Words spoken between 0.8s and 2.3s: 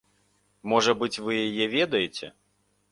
быць, вы яе ведаеце?